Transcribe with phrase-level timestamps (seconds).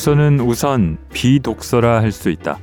[0.00, 2.58] 독서는 우선 비독서라 할 수 있다.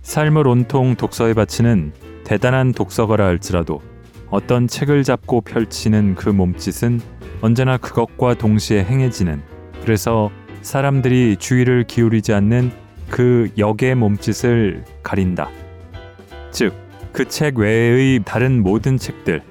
[0.00, 1.92] 삶을 온통 독서에 바치는
[2.24, 3.82] 대단한 독서가라 할지라도
[4.30, 7.02] 어떤 책을 잡고 펼치는 그 몸짓은
[7.42, 9.42] 언제나 그것과 동시에 행해지는
[9.82, 10.30] 그래서
[10.62, 12.72] 사람들이 주의를 기울이지 않는
[13.10, 15.50] 그 역의 몸짓을 가린다.
[16.50, 16.72] 즉,
[17.12, 19.42] 그 책 외의 다른 모든 책들,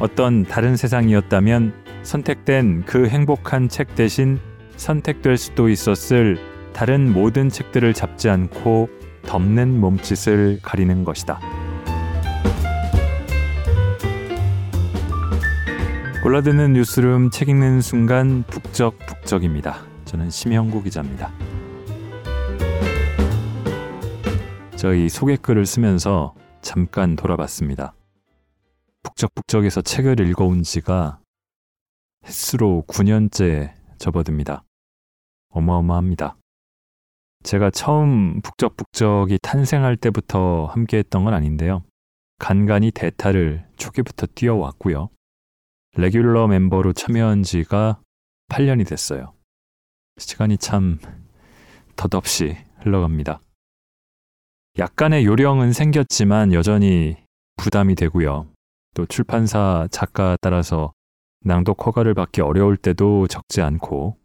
[0.00, 4.40] 어떤 다른 세상이었다면 선택된 그 행복한 책 대신
[4.80, 6.38] 선택될 수도 있었을
[6.72, 8.88] 다른 모든 책들을 잡지 않고
[9.22, 11.40] 덮는 몸짓을 가리는 것이다.
[16.22, 19.78] 골라드는 뉴스룸 책 읽는 순간 북적북적입니다.
[20.04, 21.32] 저는 심형구 기자입니다.
[24.76, 27.94] 저희 소개글을 쓰면서 잠깐 돌아봤습니다.
[29.02, 31.20] 북적북적에서 책을 읽어온 지가
[32.24, 34.64] 횟수로 9년째 접어듭니다.
[35.50, 36.36] 어마어마합니다.
[37.42, 41.82] 제가 처음 북적북적이 탄생할 때부터 함께 했던 건 아닌데요.
[42.38, 45.10] 간간히 대타를 초기부터 뛰어왔고요.
[45.96, 48.00] 레귤러 멤버로 참여한 지가
[48.48, 49.34] 8년이 됐어요.
[50.18, 50.98] 시간이 참
[51.96, 53.40] 덧없이 흘러갑니다.
[54.78, 57.16] 약간의 요령은 생겼지만 여전히
[57.56, 58.46] 부담이 되고요.
[58.94, 60.92] 또 출판사 작가 따라서
[61.40, 64.16] 낭독 허가를 받기 어려울 때도 적지 않고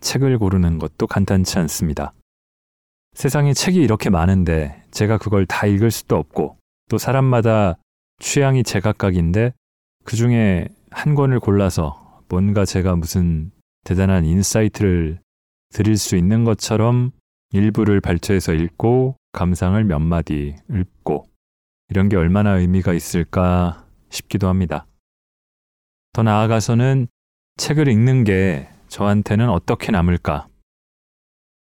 [0.00, 2.12] 책을 고르는 것도 간단치 않습니다.
[3.14, 6.58] 세상에 책이 이렇게 많은데 제가 그걸 다 읽을 수도 없고
[6.90, 7.78] 또 사람마다
[8.18, 9.52] 취향이 제각각인데
[10.04, 13.50] 그 중에 한 권을 골라서 뭔가 제가 무슨
[13.84, 15.20] 대단한 insight를
[15.72, 17.10] 드릴 수 있는 것처럼
[17.52, 21.28] 일부를 발췌해서 읽고 감상을 몇 마디 읊고
[21.90, 24.86] 이런 게 얼마나 의미가 있을까 싶기도 합니다.
[26.12, 27.08] 더 나아가서는
[27.56, 30.46] 책을 읽는 게 저한테는 어떻게 남을까?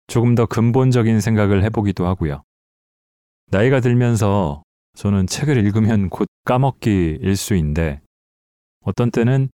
[0.06, 2.42] 조금 더 근본적인 생각을 해보기도 하고요.
[3.50, 4.62] 나이가 들면서
[4.94, 8.00] 저는 책을 읽으면 곧 까먹기 일수인데
[8.84, 9.48] 어떤 때는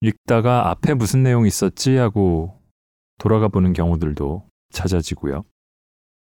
[0.00, 2.60] 읽다가 앞에 무슨 내용이 있었지 하고
[3.18, 5.44] 돌아가 보는 경우들도 찾아지고요.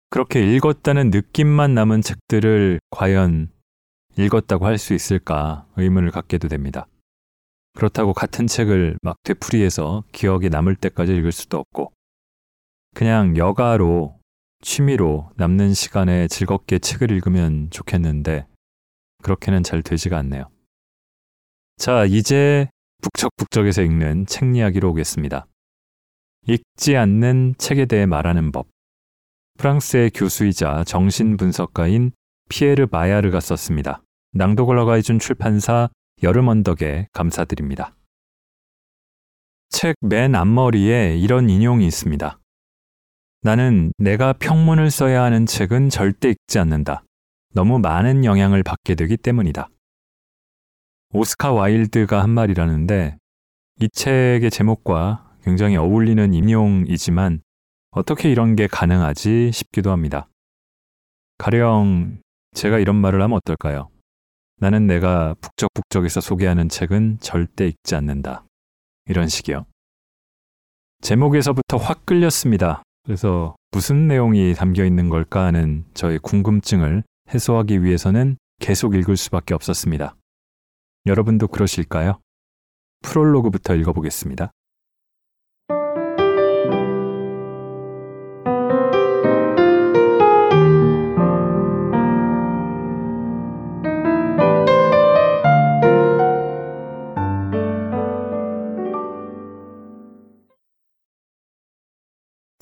[0.10, 3.52] 그렇게 읽었다는 느낌만 남은 책들을 과연
[4.18, 6.88] 읽었다고 할 수 있을까 의문을 갖게도 됩니다.
[7.76, 11.92] 그렇다고 같은 책을 막 되풀이해서 기억에 남을 때까지 읽을 수도 없고,
[12.98, 14.20] 그냥 여가로,
[14.64, 18.48] 취미로 남는 시간에 즐겁게 책을 읽으면 좋겠는데,
[19.22, 20.50] 그렇게는 잘 되지가 않네요.
[21.78, 22.68] 자, 이제
[23.04, 25.46] 북적북적에서 읽는 책 이야기로 오겠습니다.
[26.48, 28.68] 읽지 않는 책에 대해 말하는 법.
[29.60, 32.14] 프랑스의 교수이자 정신분석가인
[32.50, 34.02] 피에르 마야르가 썼습니다.
[34.32, 35.88] 낭독을 허가해준 출판사
[36.24, 37.96] 여름 언덕에 감사드립니다.
[39.70, 42.40] 책 맨 앞머리에 이런 인용이 있습니다.
[43.42, 47.04] 나는 내가 평문을 써야 하는 책은 절대 읽지 않는다.
[47.54, 49.70] 너무 많은 영향을 받게 되기 때문이다.
[51.14, 53.18] 오스카 와일드가 한 말이라는데
[53.82, 57.42] 이 책의 제목과 굉장히 어울리는 인용이지만
[57.92, 60.28] 어떻게 이런 게 가능하지 싶기도 합니다.
[61.38, 62.20] 가령
[62.54, 63.90] 제가 이런 말을 하면 어떨까요?
[64.60, 68.44] 나는 내가 북적북적에서 소개하는 책은 절대 읽지 않는다.
[69.06, 69.66] 이런 식이요.
[71.02, 72.82] 제목에서부터 확 끌렸습니다.
[73.08, 77.04] 그래서 무슨 내용이 담겨 있는 걸까 하는 저의 궁금증을
[77.34, 80.18] 해소하기 위해서는 계속 읽을 수밖에 없었습니다.
[81.06, 82.20] 여러분도 그러실까요?
[83.04, 84.52] 프롤로그부터 읽어보겠습니다.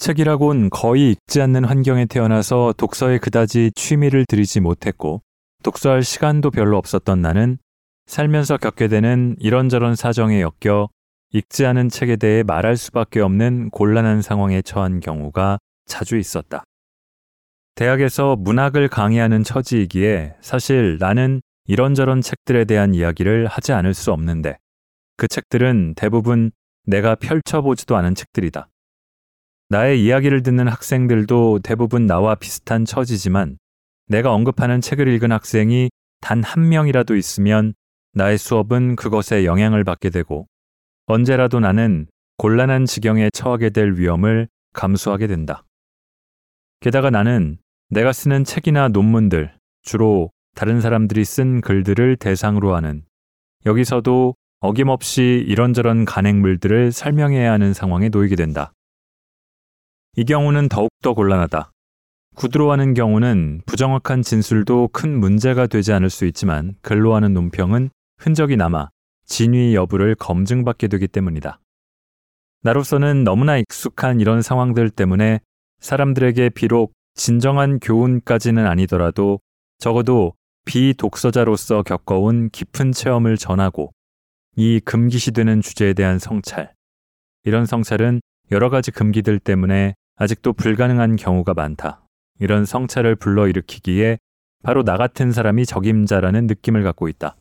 [0.06, 5.24] 책이라곤 거의 읽지 않는 환경에 태어나서 독서에 그다지 취미를 들이지 못했고
[5.64, 7.58] 독서할 시간도 별로 없었던 나는
[8.06, 10.90] 살면서 겪게 되는 이런저런 사정에 엮여
[11.34, 15.58] 읽지 않은 책에 대해 말할 수밖에 없는 곤란한 상황에 처한 경우가
[15.88, 16.64] 자주 있었다.
[17.74, 24.60] 대학에서 문학을 강의하는 처지이기에 사실 나는 이런저런 책들에 대한 이야기를 하지 않을 수 없는데
[25.18, 26.52] 그 책들은 대부분
[26.86, 28.70] 내가 펼쳐보지도 않은 책들이다.
[29.70, 33.58] 나의 이야기를 듣는 학생들도 대부분 나와 비슷한 처지지만
[34.08, 35.90] 내가 언급하는 책을 읽은 학생이
[36.22, 37.74] 단 한 명이라도 있으면
[38.14, 40.48] 나의 수업은 그것에 영향을 받게 되고
[41.06, 42.08] 언제라도 나는
[42.38, 45.64] 곤란한 지경에 처하게 될 위험을 감수하게 된다.
[46.80, 47.58] 게다가 나는
[47.90, 49.54] 내가 쓰는 책이나 논문들,
[49.84, 53.04] 주로 다른 사람들이 쓴 글들을 대상으로 하는
[53.66, 58.74] 여기서도 어김없이 이런저런 간행물들을 설명해야 하는 상황에 놓이게 된다.
[60.18, 61.72] 이 경우는 더욱더 곤란하다.
[62.36, 68.90] 구두로하는 경우는 부정확한 진술도 큰 문제가 되지 않을 수 있지만 글로 하는 논평은 흔적이 남아
[69.26, 71.60] 진위 여부를 검증받게 되기 때문이다.
[72.62, 75.42] 나로서는 너무나 익숙한 이런 상황들 때문에
[75.82, 79.42] 사람들에게 비록 진정한 교훈까지는 아니더라도
[79.80, 80.34] 적어도
[80.64, 83.92] 비독서자로서 겪어온 깊은 체험을 전하고
[84.56, 86.74] 이 금기시되는 주제에 대한 성찰.
[87.44, 88.22] 이런 성찰은
[88.52, 92.06] 여러 가지 금기들 때문에 아직도 불가능한 경우가 많다.
[92.40, 94.18] 이런 성찰을 불러일으키기에
[94.64, 97.38] 바로 나 같은 사람이 적임자라는 느낌을 갖고 있다.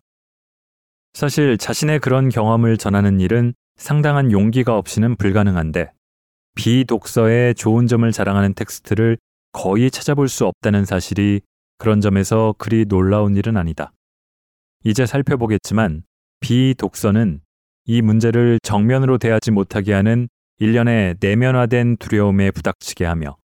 [1.15, 5.93] 사실 자신의 그런 경험을 전하는 일은 상당한 용기가 없이는 불가능한데
[6.57, 9.19] 비독서의 좋은 점을 자랑하는 텍스트를
[9.53, 11.41] 거의 찾아볼 수 없다는 사실이
[11.79, 13.93] 그런 점에서 그리 놀라운 일은 아니다.
[14.85, 16.03] 이제 살펴보겠지만
[16.41, 17.41] 비독서는
[17.87, 20.29] 이 문제를 정면으로 대하지 못하게 하는
[20.65, 23.37] 일련의 내면화된 두려움에 부닥치게 하며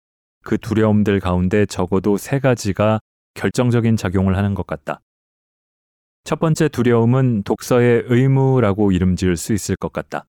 [0.42, 3.02] 그 두려움들 가운데 적어도 세 가지가
[3.34, 5.02] 결정적인 작용을 하는 것 같다.
[6.24, 10.28] 첫 번째 두려움은 독서의 의무라고 이름 지을 수 있을 것 같다.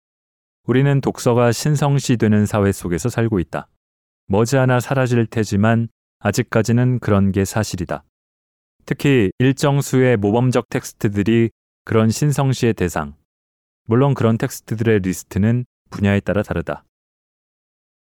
[0.65, 3.69] 우리는 독서가 신성시되는 사회 속에서 살고 있다.
[4.27, 5.89] 머지않아 사라질 테지만
[6.19, 8.03] 아직까지는 그런 게 사실이다.
[8.85, 11.51] 특히 일정 수의 모범적 텍스트들이
[11.85, 13.15] 그런 신성시의 대상.
[13.85, 16.85] 물론 그런 텍스트들의 리스트는 분야에 따라 다르다.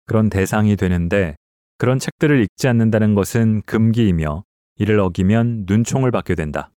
[0.07, 1.37] 그런 대상이 되는데
[1.79, 4.45] 그런 책들을 읽지 않는다는 것은 금기이며
[4.77, 6.71] 이를 어기면 눈총을 받게 된다.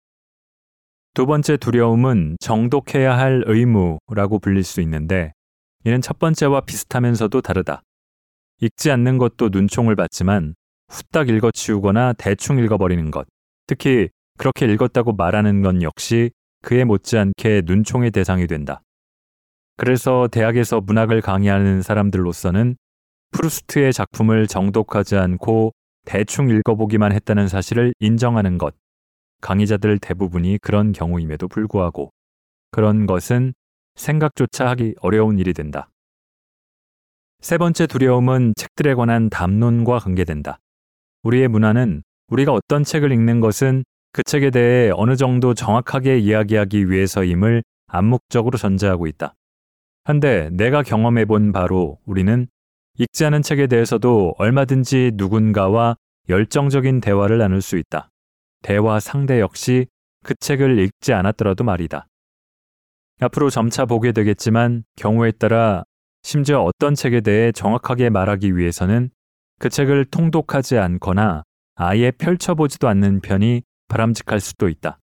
[1.14, 5.34] 두 번째 두려움은 정독해야 할 의무라고 불릴 수 있는데
[5.84, 7.82] 이는 첫 번째와 비슷하면서도 다르다.
[8.62, 10.54] 읽지 않는 것도 눈총을 받지만
[10.90, 13.28] 후딱 읽어치우거나 대충 읽어버리는 것,
[13.66, 18.82] 특히 그렇게 읽었다고 말하는 건 역시 그에 못지않게 눈총의 대상이 된다.
[19.82, 22.76] 그래서 대학에서 문학을 강의하는 사람들로서는
[23.32, 25.74] 프루스트의 작품을 정독하지 않고
[26.06, 28.76] 대충 읽어보기만 했다는 사실을 인정하는 것,
[29.42, 32.12] 강의자들 대부분이 그런 경우임에도 불구하고
[32.70, 33.56] 그런 것은
[33.96, 35.90] 생각조차 하기 어려운 일이 된다.
[37.40, 40.60] 세 번째 두려움은 책들에 관한 담론과 관계된다.
[41.24, 47.64] 우리의 문화는 우리가 어떤 책을 읽는 것은 그 책에 대해 어느 정도 정확하게 이야기하기 위해서임을
[47.88, 49.34] 암묵적으로 전제하고 있다.
[50.04, 52.48] 한데 내가 경험해 본 바로 우리는
[52.98, 55.96] 읽지 않은 책에 대해서도 얼마든지 누군가와
[56.30, 58.10] 열정적인 대화를 나눌 수 있다.
[58.64, 59.88] 대화 상대 역시
[60.24, 62.08] 그 책을 읽지 않았더라도 말이다.
[63.22, 65.84] 앞으로 점차 보게 되겠지만 경우에 따라
[66.24, 69.10] 심지어 어떤 책에 대해 정확하게 말하기 위해서는
[69.60, 71.44] 그 책을 통독하지 않거나
[71.76, 75.00] 아예 펼쳐보지도 않는 편이 바람직할 수도 있다.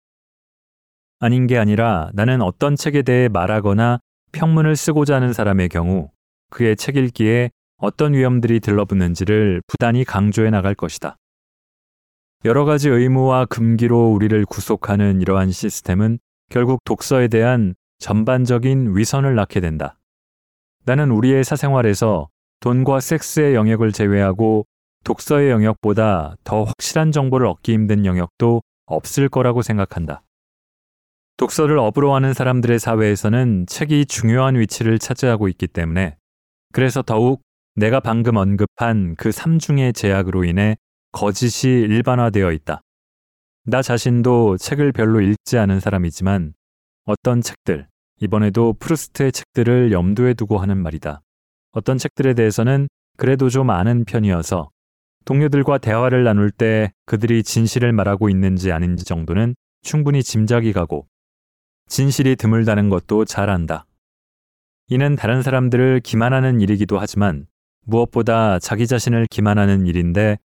[1.19, 3.99] 아닌 게 아니라 나는 어떤 책에 대해 말하거나
[4.33, 6.09] 평문을 쓰고자 하는 사람의 경우
[6.49, 11.17] 그의 책 읽기에 어떤 위험들이 들러붙는지를 부단히 강조해 나갈 것이다.
[12.45, 16.19] 여러 가지 의무와 금기로 우리를 구속하는 이러한 시스템은
[16.49, 19.97] 결국 독서에 대한 전반적인 위선을 낳게 된다.
[20.85, 22.27] 나는 우리의 사생활에서
[22.59, 24.65] 돈과 섹스의 영역을 제외하고
[25.05, 30.23] 독서의 영역보다 더 확실한 정보를 얻기 힘든 영역도 없을 거라고 생각한다.
[31.37, 36.15] 독서를 업으로 하는 사람들의 사회에서는 책이 중요한 위치를 차지하고 있기 때문에
[36.71, 37.41] 그래서 더욱
[37.75, 40.77] 내가 방금 언급한 그 3중의 제약으로 인해
[41.11, 42.81] 거짓이 일반화되어 있다.
[43.65, 46.53] 나 자신도 책을 별로 읽지 않은 사람이지만
[47.05, 47.87] 어떤 책들,
[48.19, 51.21] 이번에도 프루스트의 책들을 염두에 두고 하는 말이다.
[51.71, 52.87] 어떤 책들에 대해서는
[53.17, 54.69] 그래도 좀 아는 편이어서
[55.25, 61.07] 동료들과 대화를 나눌 때 그들이 진실을 말하고 있는지 아닌지 정도는 충분히 짐작이 가고
[61.93, 63.85] 진실이 드물다는 것도 잘 안다.
[64.89, 67.45] 이는 다른 사람들을 기만하는 일이기도 하지만
[67.85, 70.39] 무엇보다 자기 자신을 기만하는 일인데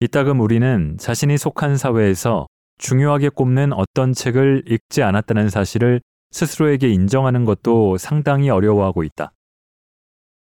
[0.00, 6.02] 이따금 우리는 자신이 속한 사회에서 중요하게 꼽는 어떤 책을 읽지 않았다는 사실을
[6.32, 9.32] 스스로에게 인정하는 것도 상당히 어려워하고 있다.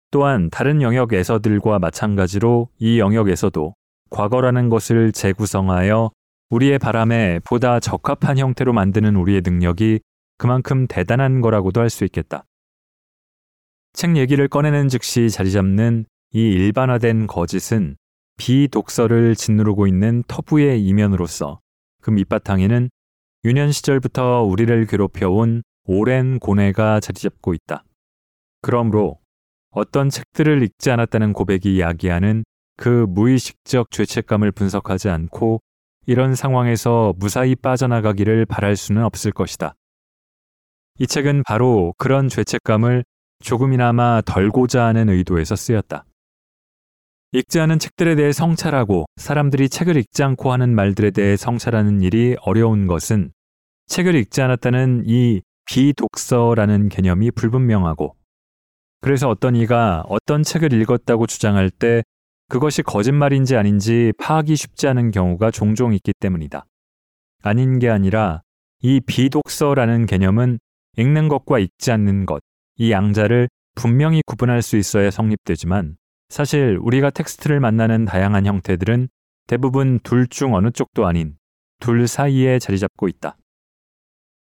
[0.10, 3.76] 또한 다른 영역에서들과 마찬가지로 이 영역에서도
[4.10, 6.10] 과거라는 것을 재구성하여
[6.50, 10.00] 우리의 바람에 보다 적합한 형태로 만드는 우리의 능력이
[10.38, 12.46] 그만큼 대단한 거라고도 할 수 있겠다.
[13.94, 17.96] 책 얘기를 꺼내는 즉시 자리 잡는 이 일반화된 거짓은
[18.38, 21.62] 비독서를 짓누르고 있는 터부의 이면으로서
[22.02, 22.90] 그 밑바탕에는
[23.46, 27.86] 유년 시절부터 우리를 괴롭혀온 오랜 고뇌가 자리 잡고 있다.
[28.62, 29.20] 그러므로
[29.70, 32.44] 어떤 책들을 읽지 않았다는 고백이 이야기하는
[32.76, 35.62] 그 무의식적 죄책감을 분석하지 않고
[36.08, 39.76] 이런 상황에서 무사히 빠져나가기를 바랄 수는 없을 것이다.
[40.98, 43.04] 이 책은 바로 그런 죄책감을
[43.44, 46.06] 조금이나마 덜고자 하는 의도에서 쓰였다.
[47.34, 52.88] 읽지 않은 책들에 대해 성찰하고 사람들이 책을 읽지 않고 하는 말들에 대해 성찰하는 일이 어려운
[52.88, 53.34] 것은
[53.88, 58.16] 책을 읽지 않았다는 이 비독서라는 개념이 불분명하고
[59.02, 62.04] 그래서 어떤 이가 어떤 책을 읽었다고 주장할 때
[62.48, 66.66] 그것이 거짓말인지 아닌지 파악이 쉽지 않은 경우가 종종 있기 때문이다.
[67.44, 68.44] 아닌 게 아니라
[68.82, 70.60] 이 비독서라는 개념은
[70.98, 72.42] 읽는 것과 읽지 않는 것,
[72.78, 75.98] 이 양자를 분명히 구분할 수 있어야 성립되지만
[76.30, 79.10] 사실 우리가 텍스트를 만나는 다양한 형태들은
[79.48, 81.38] 대부분 둘 중 어느 쪽도 아닌
[81.80, 83.38] 둘 사이에 자리 잡고 있다.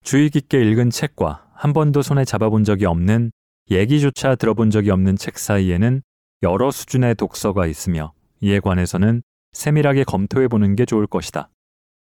[0.02, 3.32] 주의 깊게 읽은 책과 한 번도 손에 잡아본 적이 없는
[3.70, 6.02] 얘기조차 들어본 적이 없는 책 사이에는
[6.42, 11.50] 여러 수준의 독서가 있으며 이에 관해서는 세밀하게 검토해 보는 게 좋을 것이다.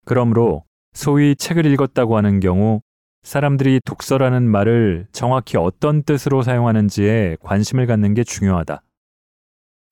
[0.05, 2.81] 그러므로 소위 책을 읽었다고 하는 경우
[3.27, 8.81] 사람들이 독서라는 말을 정확히 어떤 뜻으로 사용하는지에 관심을 갖는 게 중요하다.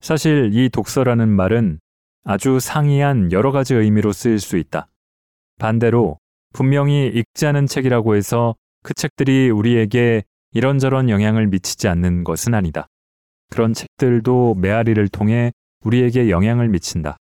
[0.00, 1.78] 사실 이 독서라는 말은
[2.24, 4.88] 아주 상이한 여러 가지 의미로 쓰일 수 있다.
[5.58, 6.18] 반대로
[6.54, 10.24] 분명히 읽지 않은 책이라고 해서 그 책들이 우리에게
[10.54, 12.86] 이런저런 영향을 미치지 않는 것은 아니다.
[13.50, 15.52] 그런 책들도 메아리를 통해
[15.84, 17.18] 우리에게 영향을 미친다.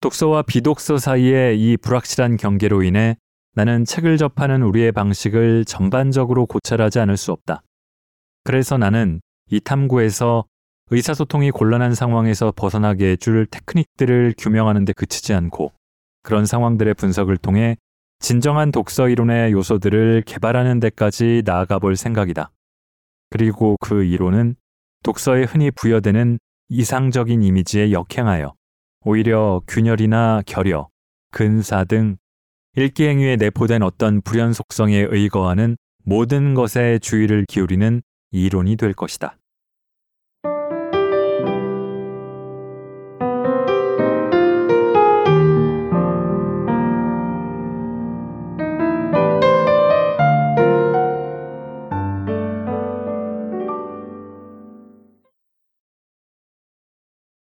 [0.00, 3.18] 독서와 비독서 사이의 이 불확실한 경계로 인해
[3.54, 7.62] 나는 책을 접하는 우리의 방식을 전반적으로 고찰하지 않을 수 없다.
[8.44, 10.44] 그래서 나는 이 탐구에서
[10.90, 15.72] 의사소통이 곤란한 상황에서 벗어나게 해줄 테크닉들을 규명하는 데 그치지 않고
[16.22, 17.76] 그런 상황들의 분석을 통해
[18.18, 22.50] 진정한 독서 이론의 요소들을 개발하는 데까지 나아가 볼 생각이다.
[23.30, 24.56] 그리고 그 이론은
[25.02, 26.38] 독서에 흔히 부여되는
[26.68, 28.54] 이상적인 이미지에 역행하여
[29.04, 30.88] 오히려 균열이나 결여,
[31.30, 32.18] 근사 등
[32.80, 39.36] 읽기 행위에 내포된 어떤 불연 속성에 의거하는 모든 것에 주의를 기울이는 이론이 될 것이다.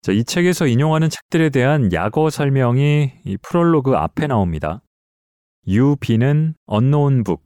[0.01, 4.81] 자, 이 책에서 인용하는 책들에 대한 약어 설명이 이 프롤로그 앞에 나옵니다.
[5.67, 7.43] UB는 unknown book,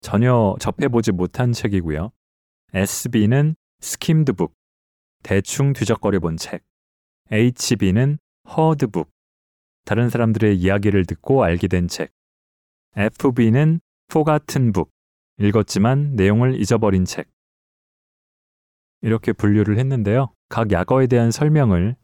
[0.00, 2.10] 전혀 접해보지 못한 책이고요.
[2.72, 4.54] SB는 skimmed book,
[5.22, 6.62] 대충 뒤적거려 본 책.
[7.30, 9.10] HB는 heard book,
[9.84, 12.12] 다른 사람들의 이야기를 듣고 알게 된 책.
[12.96, 14.90] FB는 forgotten book,
[15.38, 17.28] 읽었지만 내용을 잊어버린 책.
[19.02, 20.32] 이렇게 분류를 했는데요.
[20.48, 21.96] 각 약어에 대한 설명을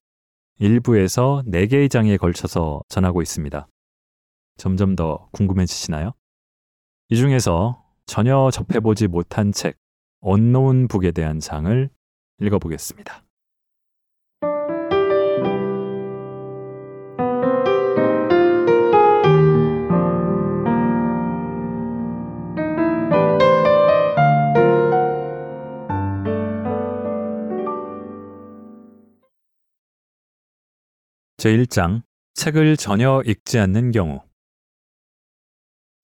[0.60, 3.68] 1부에서 4개의 장에 걸쳐서 전하고 있습니다.
[4.56, 6.12] 점점 더 궁금해지시나요?
[7.08, 9.78] 이 중에서 전혀 접해보지 못한 책,
[10.20, 11.90] 언노운 북에 대한 장을
[12.40, 13.22] 읽어보겠습니다.
[31.38, 32.02] 제1장
[32.34, 34.20] 책을 전혀 읽지 않는 경우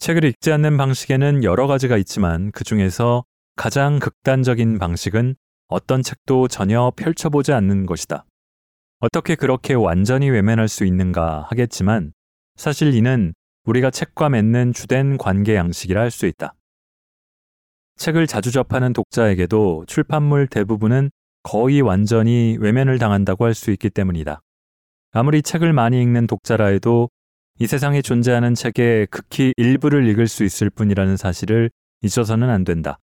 [0.02, 5.36] 책을 읽지 않는 방식에는 여러 가지가 있지만 그 중에서 가장 극단적인 방식은
[5.68, 8.24] 어떤 책도 전혀 펼쳐보지 않는 것이다.
[8.98, 12.12] 어떻게 그렇게 완전히 외면할 수 있는가 하겠지만
[12.56, 13.32] 사실 이는
[13.64, 16.54] 우리가 책과 맺는 주된 관계 양식이라 할 수 있다.
[17.94, 21.12] 책을 자주 접하는 독자에게도 출판물 대부분은
[21.44, 24.40] 거의 완전히 외면을 당한다고 할 수 있기 때문이다.
[25.12, 27.08] 아무리 책을 많이 읽는 독자라 해도
[27.58, 31.70] 이 세상에 존재하는 책의 극히 일부를 읽을 수 있을 뿐이라는 사실을
[32.02, 32.98] 잊어서는 안 된다.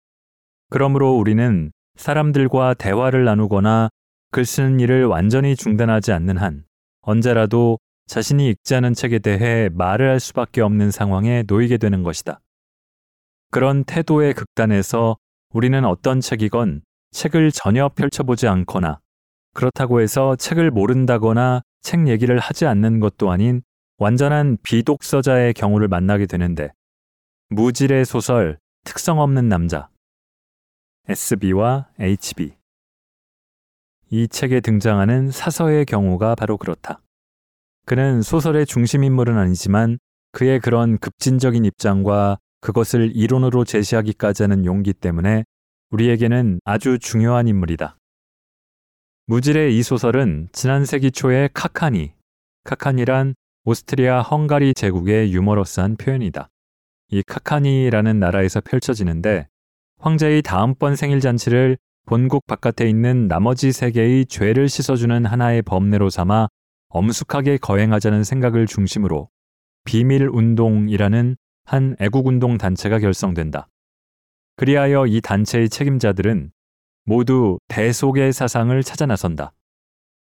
[0.69, 3.89] 그러므로 우리는 사람들과 대화를 나누거나
[4.31, 6.63] 글 쓰는 일을 완전히 중단하지 않는 한
[7.01, 12.39] 언제라도 자신이 읽지 않은 책에 대해 말을 할 수밖에 없는 상황에 놓이게 되는 것이다.
[13.51, 15.17] 그런 태도의 극단에서
[15.53, 18.99] 우리는 어떤 책이건 책을 전혀 펼쳐보지 않거나
[19.53, 23.61] 그렇다고 해서 책을 모른다거나 책 얘기를 하지 않는 것도 아닌
[23.99, 26.71] 완전한 비독서자의 경우를 만나게 되는데
[27.49, 29.89] 무질의 소설 특성 없는 남자
[31.09, 32.53] SB와 HB
[34.09, 37.01] 이 책에 등장하는 사서의 경우가 바로 그렇다.
[37.85, 39.97] 그는 소설의 중심 인물은 아니지만
[40.31, 45.43] 그의 그런 급진적인 입장과 그것을 이론으로 제시하기까지 하는 용기 때문에
[45.89, 47.97] 우리에게는 아주 중요한 인물이다.
[49.25, 52.13] 무질의 이 소설은 지난 세기 초의 카카니,
[52.63, 53.33] 카카니란
[53.69, 56.47] 오스트리아 헝가리 제국의 유머러스한 표현이다.
[57.09, 59.49] 이 카카니라는 나라에서 펼쳐지는데
[59.99, 66.47] 황제의 다음번 생일 잔치를 본국 바깥에 있는 나머지 세계의 죄를 씻어주는 하나의 법례로 삼아
[66.87, 69.27] 엄숙하게 거행하자는 생각을 중심으로
[69.83, 73.67] 비밀 운동이라는 한 애국 운동 단체가 결성된다.
[74.55, 76.53] 그리하여 이 단체의 책임자들은
[77.03, 79.51] 모두 대속의 사상을 찾아 나선다.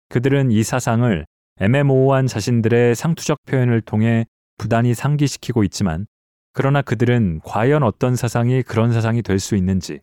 [0.10, 1.26] 그들은 이 사상을
[1.62, 4.26] 애매모호한 자신들의 상투적 표현을 통해
[4.58, 6.08] 부단히 상기시키고 있지만
[6.54, 10.00] 그러나 그들은 과연 어떤 사상이 그런 사상이 될 수 있는지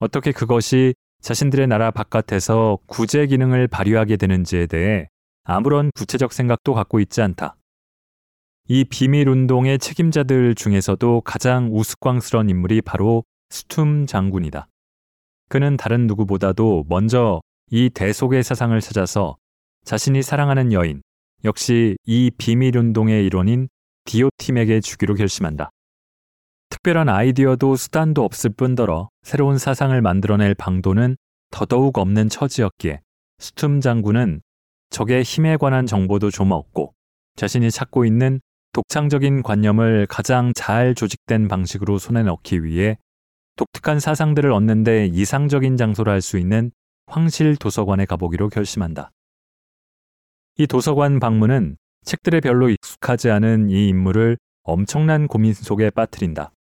[0.00, 5.08] 어떻게 그것이 자신들의 나라 바깥에서 구제 기능을 발휘하게 되는지에 대해
[5.44, 7.56] 아무런 구체적 생각도 갖고 있지 않다.
[8.68, 14.68] 이 비밀 운동의 책임자들 중에서도 가장 우스꽝스러운 인물이 바로 스툼 장군이다.
[15.48, 19.36] 그는 다른 누구보다도 먼저 이 대속의 사상을 찾아서
[19.84, 21.02] 자신이 사랑하는 여인,
[21.44, 23.68] 역시 이 비밀 운동의 일원인
[24.04, 25.70] 디오 팀에게 주기로 결심한다.
[26.70, 31.16] 특별한 아이디어도 수단도 없을 뿐더러 새로운 사상을 만들어낼 방도는
[31.50, 33.00] 더더욱 없는 처지였기에
[33.38, 34.40] 스툼 장군은
[34.90, 36.94] 적의 힘에 관한 정보도 좀 얻고
[37.36, 38.40] 자신이 찾고 있는
[38.72, 42.96] 독창적인 관념을 가장 잘 조직된 방식으로 손에 넣기 위해
[43.56, 46.70] 독특한 사상들을 얻는데 이상적인 장소라 할수 있는
[47.06, 49.10] 황실 도서관에 가보기로 결심한다.
[50.58, 56.52] 이 도서관 방문은 책들에 별로 익숙하지 않은 이 인물을 엄청난 고민 속에 빠뜨린다.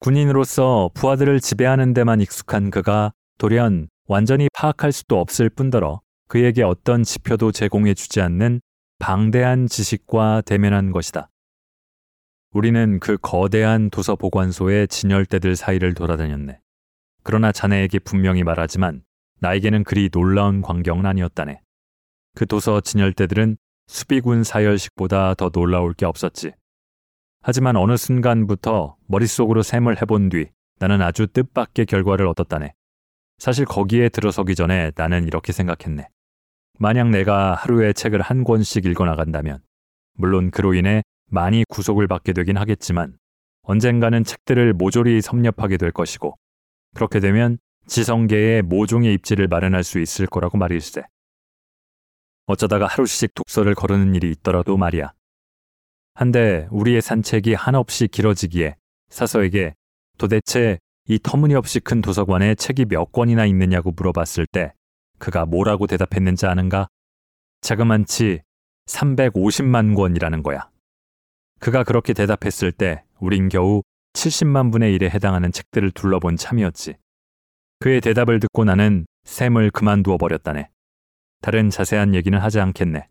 [0.00, 7.52] 군인으로서 부하들을 지배하는 데만 익숙한 그가 돌연 완전히 파악할 수도 없을 뿐더러 그에게 어떤 지표도
[7.52, 8.60] 제공해 주지 않는
[8.98, 11.30] 방대한 지식과 대면한 것이다.
[12.50, 16.60] 우리는 그 거대한 도서 보관소의 진열대들 사이를 돌아다녔네.
[17.22, 19.02] 그러나 자네에게 분명히 말하지만
[19.40, 21.63] 나에게는 그리 놀라운 광경은 아니었다네.
[22.34, 26.52] 그 도서 진열대들은 수비군 사열식보다 더 놀라울 게 없었지.
[27.42, 30.48] 하지만 어느 순간부터 머릿속으로 셈을 해본 뒤
[30.78, 32.72] 나는 아주 뜻밖의 결과를 얻었다네.
[33.38, 36.08] 사실 거기에 들어서기 전에 나는 이렇게 생각했네.
[36.78, 39.60] 만약 내가 하루에 책을 한 권씩 읽어 나간다면,
[40.14, 43.16] 물론 그로 인해 많이 구속을 받게 되긴 하겠지만,
[43.62, 46.36] 언젠가는 책들을 모조리 섭렵하게 될 것이고,
[46.94, 51.02] 그렇게 되면 지성계에 모종의 입지를 마련할 수 있을 거라고 말일세.
[52.46, 55.12] 어쩌다가 하루씩 독서를 거르는 일이 있더라도 말이야.
[56.14, 58.76] 한데 우리의 산책이 한없이 길어지기에
[59.08, 59.74] 사서에게
[60.18, 64.72] 도대체 이 터무니없이 큰 도서관에 책이 몇 권이나 있느냐고 물어봤을 때
[65.18, 66.88] 그가 뭐라고 대답했는지 아는가?
[67.62, 68.42] 자그만치
[68.86, 70.68] 350만 권이라는 거야.
[71.60, 76.96] 그가 그렇게 대답했을 때 우린 겨우 70만 분의 1에 해당하는 책들을 둘러본 참이었지.
[77.80, 80.68] 그의 대답을 듣고 나는 샘을 그만두어 버렸다네.
[81.44, 83.06] 다른 자세한 얘기는 하지 않겠네.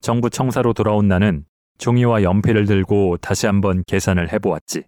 [0.00, 1.44] 정부 청사로 돌아온 나는
[1.78, 4.84] 종이와 연필을 들고 다시 한번 계산을 해보았지.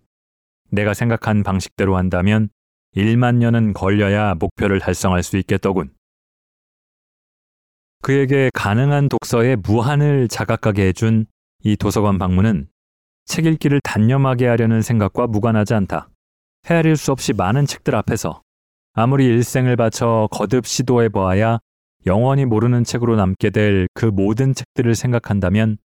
[0.71, 2.51] 내가 생각한 방식대로 한다면
[2.95, 5.93] 1만 년은 걸려야 목표를 달성할 수 있겠더군.
[8.01, 11.27] 그에게 가능한 독서의 무한을 자각하게 해준
[11.65, 12.69] 이 도서관 방문은
[13.25, 16.11] 책 읽기를 단념하게 하려는 생각과 무관하지 않다.
[16.71, 18.41] 헤아릴 수 없이 많은 책들 앞에서
[18.93, 21.59] 아무리 일생을 바쳐 거듭 시도해 보아야
[22.07, 25.79] 영원히 모르는 책으로 남게 될 그 모든 책들을 생각한다면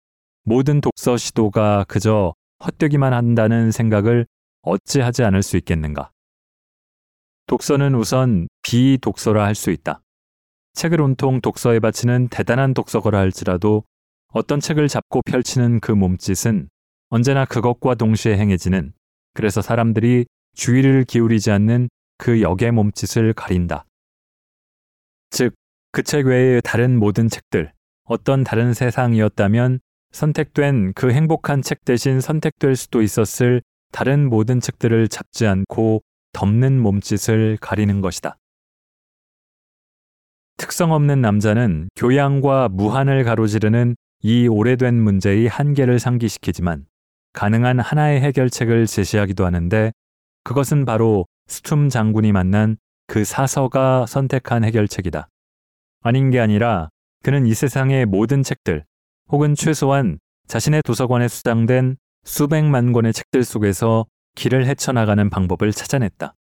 [0.43, 4.25] 모든 독서 시도가 그저 헛되기만 한다는 생각을
[4.61, 6.11] 어찌하지 않을 수 있겠는가.
[7.47, 10.01] 독서는 우선 비독서라 할 수 있다.
[10.73, 13.83] 책을 온통 독서에 바치는 대단한 독서거라 할지라도
[14.29, 16.69] 어떤 책을 잡고 펼치는 그 몸짓은
[17.09, 18.93] 언제나 그것과 동시에 행해지는
[19.33, 23.85] 그래서 사람들이 주의를 기울이지 않는 그 역의 몸짓을 가린다.
[25.29, 25.53] 즉,
[25.93, 27.71] 그 책 외의 다른 모든 책들,
[28.05, 29.79] 어떤 다른 세상이었다면
[30.11, 36.01] 선택된 그 행복한 책 대신 선택될 수도 있었을 다른 모든 책들을 잡지 않고
[36.31, 38.37] 덮는 몸짓을 가리는 것이다.
[40.57, 46.87] 특성 없는 남자는 교양과 무한을 가로지르는 이 오래된 문제의 한계를 상기시키지만
[47.33, 49.91] 가능한 하나의 해결책을 제시하기도 하는데
[50.43, 55.27] 그것은 바로 스툼 장군이 만난 그 사서가 선택한 해결책이다.
[56.03, 56.89] 아닌 게 아니라
[57.23, 58.85] 그는 이 세상의 모든 책들
[59.29, 66.35] 혹은 최소한 자신의 도서관에 수장된 수백만 권의 책들 속에서 길을 헤쳐나가는 방법을 찾아냈다.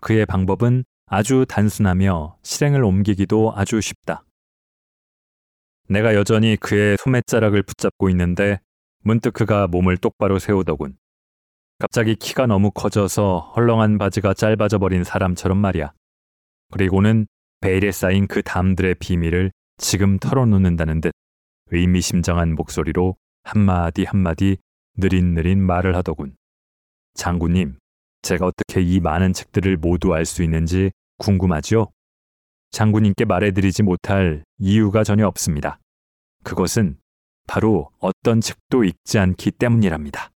[0.00, 4.24] 그의 방법은 아주 단순하며 실행을 옮기기도 아주 쉽다.
[5.88, 8.60] 내가 여전히 그의 소매자락을 붙잡고 있는데
[9.00, 10.96] 문득 그가 몸을 똑바로 세우더군.
[11.80, 15.92] 갑자기 키가 너무 커져서 헐렁한 바지가 짧아져 버린 사람처럼 말이야.
[16.70, 17.26] 그리고는
[17.62, 21.12] 베일에 쌓인 그 담들의 비밀을 지금 털어놓는다는 듯
[21.70, 24.58] 의미심장한 목소리로 한마디 한마디
[24.98, 26.36] 느릿느릿 말을 하더군.
[27.14, 27.78] 장군님,
[28.22, 31.86] 제가 어떻게 이 많은 책들을 모두 알 수 있는지 궁금하지요?
[32.72, 35.78] 장군님께 말해드리지 못할 이유가 전혀 없습니다.
[36.42, 36.98] 그것은
[37.46, 40.30] 바로 어떤 책도 읽지 않기 때문이랍니다.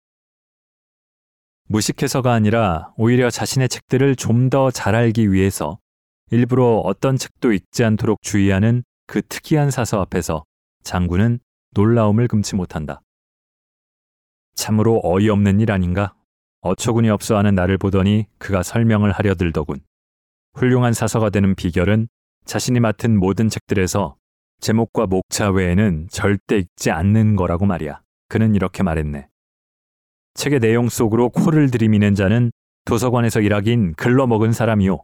[1.68, 5.78] 무식해서가 아니라 오히려 자신의 책들을 좀 더 잘 알기 위해서
[6.32, 10.44] 일부러 어떤 책도 읽지 않도록 주의하는 그 특이한 사서 앞에서
[10.82, 11.38] 장군은
[11.70, 13.00] 놀라움을 금치 못한다.
[14.56, 16.14] 참으로 어이없는 일 아닌가?
[16.62, 19.78] 어처구니 없어 하는 나를 보더니 그가 설명을 하려 들더군.
[20.54, 22.08] 훌륭한 사서가 되는 비결은
[22.44, 24.16] 자신이 맡은 모든 책들에서
[24.60, 28.00] 제목과 목차 외에는 절대 읽지 않는 거라고 말이야.
[28.28, 29.28] 그는 이렇게 말했네.
[30.34, 32.50] 책의 내용 속으로 코를 들이미는 자는
[32.84, 35.02] 도서관에서 일하긴 글러먹은 사람이요.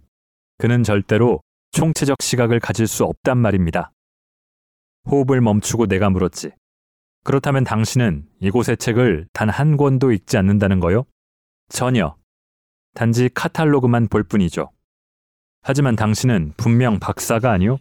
[0.62, 1.40] 그는 절대로
[1.72, 3.90] 총체적 시각을 가질 수 없단 말입니다.
[5.11, 6.53] 호흡을 멈추고 내가 물었지.
[7.25, 11.03] 그렇다면 당신은 이곳의 책을 단 한 권도 읽지 않는다는 거요?
[11.68, 12.16] 전혀.
[12.94, 14.70] 단지 카탈로그만 볼 뿐이죠.
[15.62, 17.79] 하지만 당신은 분명 박사가 아니오?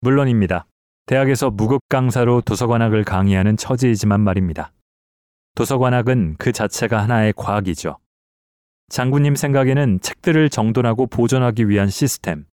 [0.00, 0.66] 물론입니다.
[1.06, 4.72] 대학에서 무급 강사로 도서관학을 강의하는 처지이지만 말입니다.
[5.54, 8.00] 도서관학은 그 자체가 하나의 과학이죠.
[8.88, 12.46] 장군님 생각에는 책들을 정돈하고 보존하기 위한 시스템,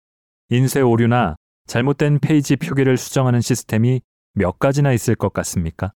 [0.50, 4.00] 인쇄 오류나 잘못된 페이지 표기를 수정하는 시스템이
[4.34, 5.92] 몇 가지나 있을 것 같습니까?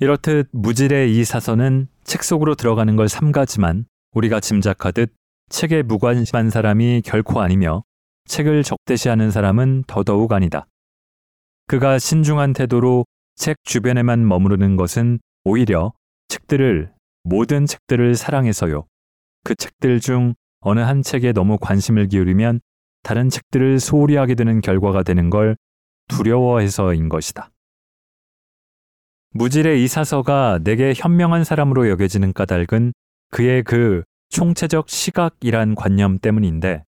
[0.00, 5.12] 이렇듯 무질의 이 사서는 책 속으로 들어가는 걸 삼가지만 우리가 짐작하듯
[5.48, 7.82] 책에 무관심한 사람이 결코 아니며
[8.26, 10.66] 책을 적대시하는 사람은 더더욱 아니다.
[11.66, 15.92] 그가 신중한 태도로 책 주변에만 머무르는 것은 오히려
[16.28, 16.92] 책들을,
[17.28, 18.86] 모든 책들을 사랑해서요.
[19.44, 22.60] 그 책들 중 어느 한 책에 너무 관심을 기울이면
[23.02, 25.56] 다른 책들을 소홀히 하게 되는 결과가 되는 걸
[26.08, 27.50] 두려워해서인 것이다.
[29.32, 32.94] 무질의 이 사서가 내게 현명한 사람으로 여겨지는 까닭은
[33.30, 36.84] 그의 그 총체적 시각이란 관념 때문인데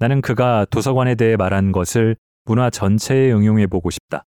[0.00, 4.24] 나는 그가 도서관에 대해 말한 것을 문화 전체에 응용해 보고 싶다.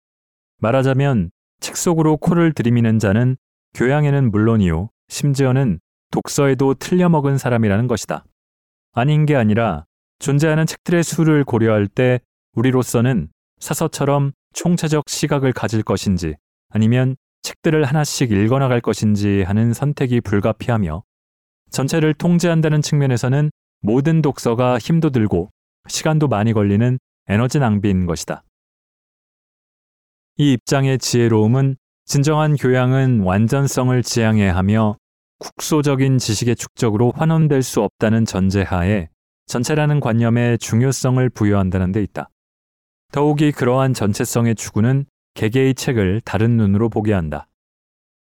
[0.57, 3.37] 말하자면 책 속으로 코를 들이미는 자는
[3.75, 8.23] 교양에는 물론이요, 심지어는 독서에도 틀려먹은 사람이라는 것이다.
[8.93, 9.85] 아닌 게 아니라
[10.19, 12.21] 존재하는 책들의 수를 고려할 때
[12.53, 13.27] 우리로서는
[13.59, 16.35] 사서처럼 총체적 시각을 가질 것인지
[16.69, 21.03] 아니면 책들을 하나씩 읽어나갈 것인지 하는 선택이 불가피하며
[21.71, 25.49] 전체를 통제한다는 측면에서는 모든 독서가 힘도 들고
[25.89, 28.43] 시간도 많이 걸리는 에너지 낭비인 것이다.
[30.37, 34.97] 이 입장의 지혜로움은 진정한 교양은 완전성을 지향해야 하며
[35.41, 39.09] 국소적인 지식의 축적으로 환원될 수 없다는 전제하에
[39.47, 42.29] 전체라는 관념에 중요성을 부여한다는 데 있다.
[43.11, 47.47] 더욱이 그러한 전체성의 추구는 개개의 책을 다른 눈으로 보게 한다.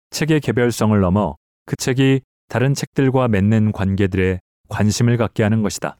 [0.10, 1.36] 책의 개별성을 넘어
[1.68, 4.40] 그 책이 다른 책들과 맺는 관계들에
[4.70, 5.98] 관심을 갖게 하는 것이다.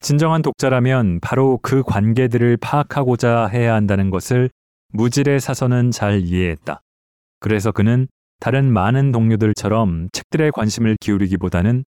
[0.00, 4.48] 진정한 독자라면 바로 그 관계들을 파악하고자 해야 한다는 것을
[4.94, 6.80] 무질의 사서는 잘 이해했다.
[7.38, 8.08] 그래서 그는
[8.42, 11.84] 다른 많은 동료들처럼 책들에 관심을 기울이기보다는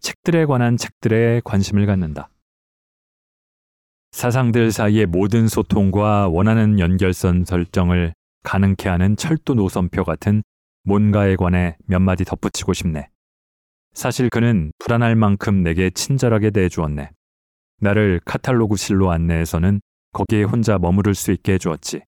[0.00, 2.30] 책들에 관한 책들에 관심을 갖는다.
[4.12, 8.14] 사상들 사이의 모든 소통과 원하는 연결선 설정을
[8.44, 10.44] 가능케 하는 철도 노선표 같은
[10.84, 13.08] 뭔가에 관해 몇 마디 덧붙이고 싶네.
[13.92, 17.10] 사실 그는 불안할 만큼 내게 친절하게 대해주었네.
[17.80, 19.80] 나를 카탈로그실로 안내해서는
[20.12, 22.02] 거기에 혼자 머무를 수 있게 해주었지.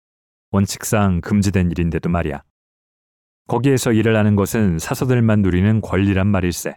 [0.53, 2.45] 원칙상 금지된 일인데도 말이야.
[3.49, 6.77] 거기에서 일을 하는 것은 사서들만 누리는 권리란 말일세.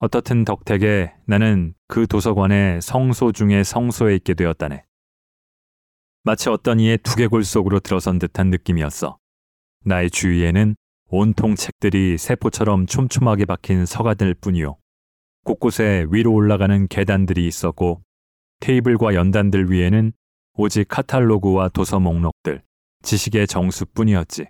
[0.00, 4.84] 어떻든 덕택에 나는 그 도서관의 성소 중에 성소에 있게 되었다네.
[6.24, 9.18] 마치 어떤 이의 두개골 속으로 들어선 듯한 느낌이었어.
[9.84, 10.76] 나의 주위에는
[11.08, 14.76] 온통 책들이 세포처럼 촘촘하게 박힌 서가들 뿐이요.
[15.44, 18.02] 곳곳에 위로 올라가는 계단들이 있었고
[18.60, 20.12] 테이블과 연단들 위에는
[20.52, 22.62] 오직 카탈로그와 도서 목록들,
[23.02, 24.48] 지식의 정수뿐이었지.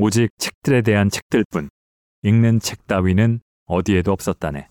[0.00, 1.70] 오직 책들에 대한 책들뿐,
[2.22, 4.68] 읽는 책 따위는 어디에도 없었다네.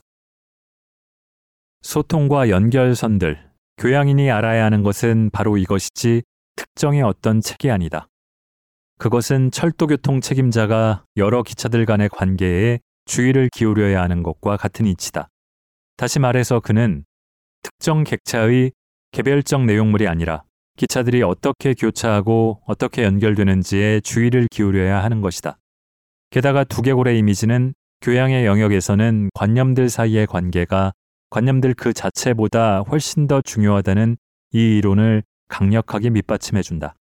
[1.81, 6.23] 소통과 연결선들, 교양인이 알아야 하는 것은 바로 이것이지
[6.55, 8.07] 특정의 어떤 책이 아니다.
[8.99, 15.27] 그것은 철도교통 책임자가 여러 기차들 간의 관계에 주의를 기울여야 하는 것과 같은 이치다.
[15.97, 17.03] 다시 말해서 그는
[17.63, 18.71] 특정 객차의
[19.11, 20.43] 개별적 내용물이 아니라
[20.77, 25.57] 기차들이 어떻게 교차하고 어떻게 연결되는지에 주의를 기울여야 하는 것이다.
[26.29, 30.93] 게다가 두개골의 이미지는 교양의 영역에서는 관념들 사이의 관계가
[31.29, 34.17] 관념들 그 자체보다 훨씬 더 중요하다는
[34.53, 36.95] 이 이론을 강력하게 밑받침해준다.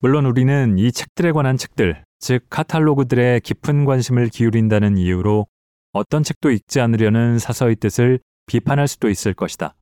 [0.00, 5.46] 물론 우리는 이 책들에 관한 책들, 즉 카탈로그들에 깊은 관심을 기울인다는 이유로
[5.92, 9.74] 어떤 책도 읽지 않으려는 사서의 뜻을 비판할 수도 있을 것이다.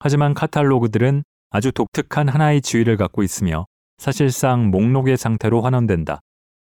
[0.00, 6.20] 하지만 카탈로그들은 아주 독특한 하나의 지위를 갖고 있으며 사실상 목록의 상태로 환원된다.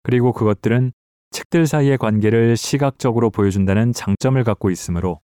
[0.03, 0.93] 그리고 그것들은
[1.31, 5.21] 책들 사이의 관계를 시각적으로 보여준다는 장점을 갖고 있으므로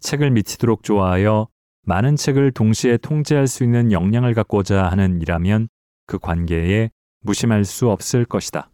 [0.00, 1.48] 책을 미치도록 좋아하여
[1.82, 5.68] 많은 책을 동시에 통제할 수 있는 역량을 갖고자 하는 이라면
[6.06, 6.90] 그 관계에
[7.20, 8.70] 무심할 수 없을 것이다.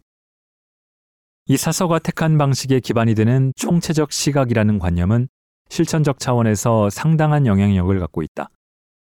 [1.47, 5.29] 이 사서가 택한 방식에 기반이 되는 총체적 시각이라는 관념은
[5.69, 8.49] 실천적 차원에서 상당한 영향력을 갖고 있다.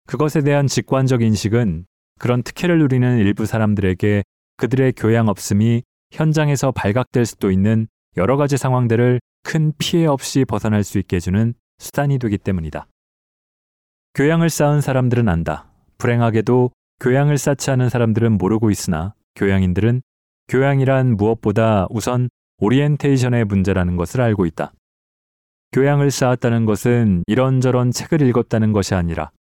[0.08, 1.86] 그것에 대한 직관적 인식은
[2.18, 4.24] 그런 특혜를 누리는 일부 사람들에게
[4.56, 10.98] 그들의 교양 없음이 현장에서 발각될 수도 있는 여러 가지 상황들을 큰 피해 없이 벗어날 수
[10.98, 12.88] 있게 해주는 수단이 되기 때문이다.
[14.16, 15.70] 교양을 쌓은 사람들은 안다.
[15.98, 20.02] 불행하게도 교양을 쌓지 않은 사람들은 모르고 있으나 교양인들은
[20.48, 24.72] 교양이란 무엇보다 우선 오리엔테이션의 문제라는 것을 알고 있다.
[25.74, 29.32] 교양을 쌓았다는 것은 이런저런 책을 읽었다는 것이 아니라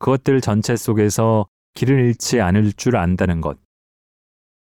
[0.00, 3.58] 그것들 전체 속에서 길을 잃지 않을 줄 안다는 것.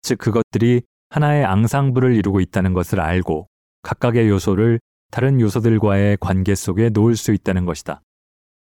[0.01, 3.47] 즉, 그것들이 하나의 앙상블을 이루고 있다는 것을 알고
[3.83, 4.79] 각각의 요소를
[5.11, 8.01] 다른 요소들과의 관계 속에 놓을 수 있다는 것이다.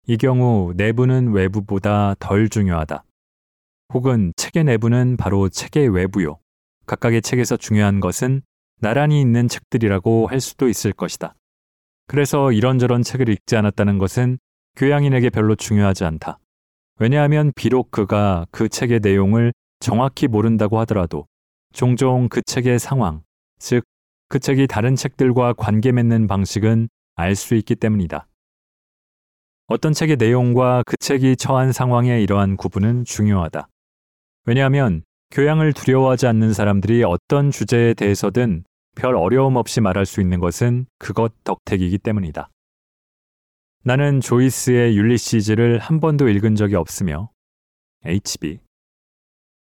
[0.07, 3.03] 이 경우 내부는 외부보다 덜 중요하다.
[3.93, 6.39] 혹은 책의 내부는 바로 책의 외부요.
[6.85, 8.41] 각각의 책에서 중요한 것은
[8.79, 11.35] 나란히 있는 책들이라고 할 수도 있을 것이다.
[12.07, 14.39] 그래서 이런저런 책을 읽지 않았다는 것은
[14.75, 16.39] 교양인에게 별로 중요하지 않다.
[17.01, 21.25] 왜냐하면 비록 그가 그 책의 내용을 정확히 모른다고 하더라도
[21.73, 23.23] 종종 그 책의 상황,
[23.57, 23.83] 즉,
[24.29, 28.27] 그 책이 다른 책들과 관계 맺는 방식은 알 수 있기 때문이다.
[29.65, 33.67] 어떤 책의 내용과 그 책이 처한 상황의 이러한 구분은 중요하다.
[34.45, 38.63] 왜냐하면 교양을 두려워하지 않는 사람들이 어떤 주제에 대해서든
[38.95, 42.50] 별 어려움 없이 말할 수 있는 것은 그것 덕택이기 때문이다.
[43.83, 47.31] 나는 조이스의 율리시즈를 한 번도 읽은 적이 없으며
[48.05, 48.59] HB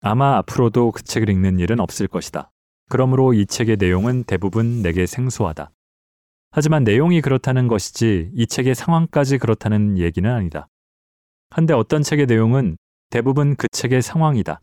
[0.03, 2.53] 아마 앞으로도 그 책을 읽는 일은 없을 것이다.
[2.88, 5.72] 그러므로 이 책의 내용은 대부분 내게 생소하다.
[6.53, 10.68] 하지만 내용이 그렇다는 것이지 이 책의 상황까지 그렇다는 얘기는 아니다.
[11.50, 12.77] 한데 어떤 책의 내용은
[13.11, 14.61] 대부분 그 책의 상황이다.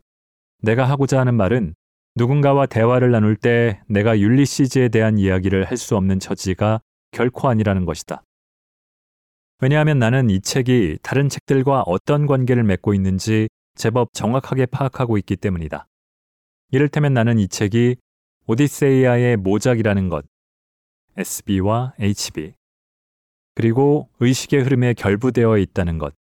[0.62, 1.74] 내가 하고자 하는 말은
[2.16, 6.80] 누군가와 대화를 나눌 때 내가 율리시즈에 대한 이야기를 할 수 없는 처지가
[7.12, 8.24] 결코 아니라는 것이다.
[9.64, 15.88] 왜냐하면 나는 이 책이 다른 책들과 어떤 관계를 맺고 있는지 제법 정확하게 파악하고 있기 때문이다.
[16.72, 17.98] 이를테면 나는 이 책이
[18.48, 20.26] 오디세이아의 모작이라는 것,
[21.16, 22.54] SB와 HB,
[23.54, 26.16] 그리고 의식의 흐름에 결부되어 있다는 것,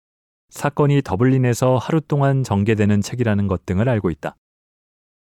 [0.50, 4.36] 사건이 더블린에서 하루 동안 전개되는 책이라는 것 등을 알고 있다.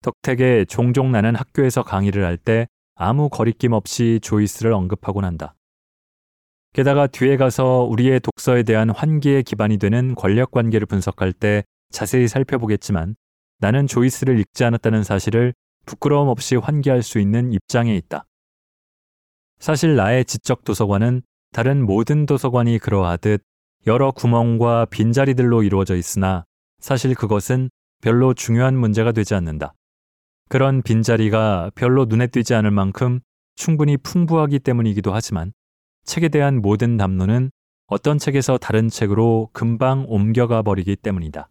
[0.03, 5.55] 덕택에 종종 나는 학교에서 강의를 할 때 아무 거리낌 없이 조이스를 언급하곤 한다.
[6.73, 13.15] 게다가 뒤에 가서 우리의 독서에 대한 환기의 기반이 되는 권력 관계를 분석할 때 자세히 살펴보겠지만
[13.59, 15.53] 나는 조이스를 읽지 않았다는 사실을
[15.85, 18.25] 부끄러움 없이 환기할 수 있는 입장에 있다.
[19.59, 23.43] 사실 나의 지적 도서관은 다른 모든 도서관이 그러하듯
[23.85, 26.43] 여러 구멍과 빈자리들로 이루어져 있으나
[26.79, 27.69] 사실 그것은
[28.01, 29.75] 별로 중요한 문제가 되지 않는다.
[30.49, 33.19] 그런 빈자리가 별로 눈에 띄지 않을 만큼
[33.55, 35.53] 충분히 풍부하기 때문이기도 하지만
[36.03, 37.51] 책에 대한 모든 담론은
[37.87, 41.49] 어떤 책에서 다른 책으로 금방 옮겨가 버리기 때문이다.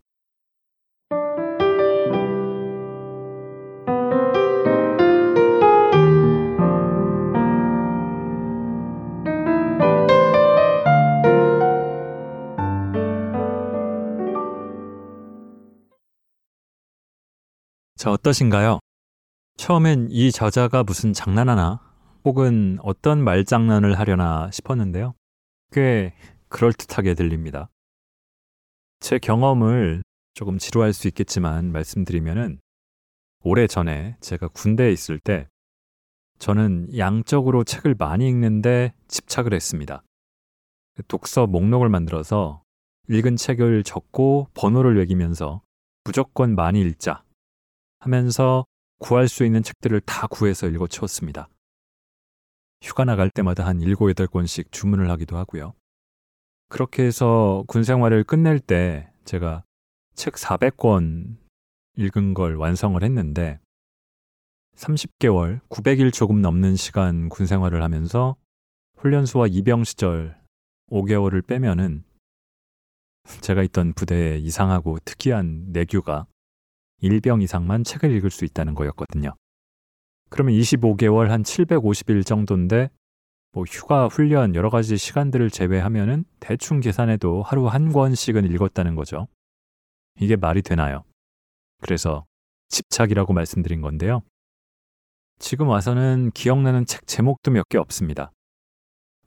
[17.96, 18.80] 자, 어떠신가요?
[19.56, 21.91] 처음엔 이 저자가 무슨 장난하나
[22.24, 25.14] 혹은 어떤 말장난을 하려나 싶었는데요.
[25.72, 26.14] 꽤
[26.48, 27.70] 그럴듯하게 들립니다.
[29.00, 30.02] 제 경험을
[30.34, 32.60] 조금 지루할 수 있겠지만 말씀드리면은
[33.42, 35.48] 오래 전에 제가 군대에 있을 때
[36.38, 40.02] 저는 양적으로 책을 많이 읽는데 집착을 했습니다.
[41.08, 42.62] 독서 목록을 만들어서
[43.08, 45.62] 읽은 책을 적고 번호를 매기면서
[46.04, 47.24] 무조건 많이 읽자
[47.98, 48.64] 하면서
[48.98, 51.48] 구할 수 있는 책들을 다 구해서 읽어 치웠습니다.
[52.82, 55.74] 휴가 나갈 때마다 한 7, 8권씩 주문을 하기도 하고요.
[56.68, 59.62] 그렇게 해서 군 생활을 끝낼 때 제가
[60.14, 61.36] 책 400권
[61.96, 63.60] 읽은 걸 완성을 했는데
[64.74, 68.36] 30개월, 900일 조금 넘는 시간 군 생활을 하면서
[68.96, 70.36] 훈련소와 입영 시절
[70.90, 72.04] 5개월을 빼면은
[73.42, 76.26] 제가 있던 부대에 이상하고 특이한 내규가
[77.02, 79.34] 1병 이상만 책을 읽을 수 있다는 거였거든요.
[80.32, 82.88] 그러면 25개월 한 750일 정도인데
[83.52, 89.28] 뭐 휴가, 훈련 여러 가지 시간들을 제외하면은 대충 계산해도 하루 한 권씩은 읽었다는 거죠.
[90.18, 91.04] 이게 말이 되나요?
[91.82, 92.24] 그래서
[92.68, 94.22] 집착이라고 말씀드린 건데요.
[95.38, 98.32] 지금 와서는 기억나는 책 제목도 몇 개 없습니다.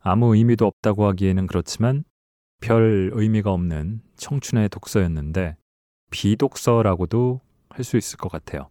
[0.01, 2.03] 아무 의미도 없다고 하기에는 그렇지만
[2.61, 5.55] 별 의미가 없는 청춘의 독서였는데
[6.09, 8.69] 비독서라고도 할 수 있을 것 같아요.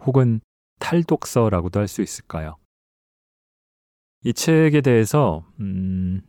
[0.00, 0.40] 혹은
[0.78, 2.56] 탈독서라고도 할 수 있을까요?
[4.24, 6.22] 이 책에 대해서 음,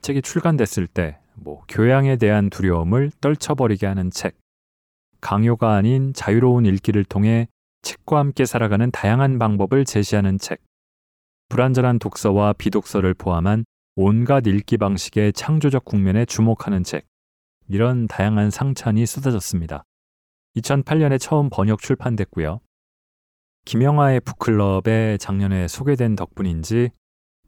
[0.00, 4.36] 책이 출간됐을 때 뭐 교양에 대한 두려움을 떨쳐버리게 하는 책,
[5.20, 7.48] 강요가 아닌 자유로운 읽기를 통해
[7.82, 10.62] 책과 함께 살아가는 다양한 방법을 제시하는 책,
[11.48, 13.64] 불완전한 독서와 비독서를 포함한
[13.96, 17.06] 온갖 읽기 방식의 창조적 국면에 주목하는 책,
[17.68, 19.84] 이런 다양한 상찬이 쏟아졌습니다.
[20.56, 22.60] 2008년에 처음 번역 출판됐고요.
[23.64, 26.90] 김영하의 북클럽에 작년에 소개된 덕분인지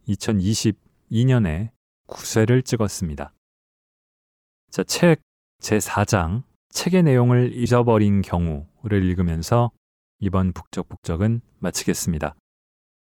[0.09, 1.71] 2022년에
[2.07, 3.33] 9쇄를 찍었습니다.
[4.71, 5.21] 자, 책
[5.61, 9.71] 제4장 책의 내용을 잊어버린 경우를 읽으면서
[10.21, 12.35] 이번 북적북적은 마치겠습니다.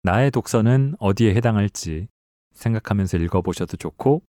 [0.03, 2.07] 나의 독서는 어디에 해당할지
[2.53, 4.21] 생각하면서 읽어보셔도 좋고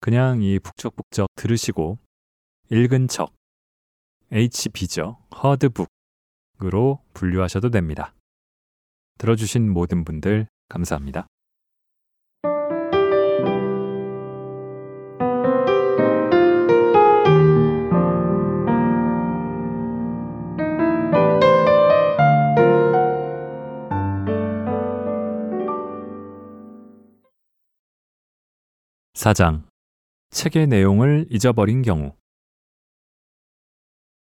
[0.00, 1.98] 그냥 이 북적북적 들으시고
[2.70, 3.34] 읽은 척
[4.32, 5.18] HB죠.
[5.42, 8.14] 허드북으로 분류하셔도 됩니다.
[9.20, 11.26] 들어주신 모든 분들 감사합니다.
[29.12, 29.66] 사장
[30.30, 32.14] 책의 내용을 잊어버린 경우